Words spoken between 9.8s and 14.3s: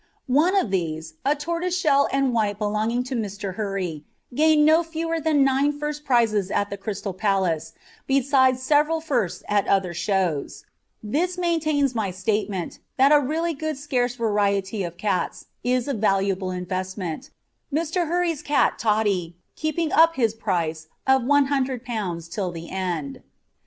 shows; this maintains my statement, that a really good scarce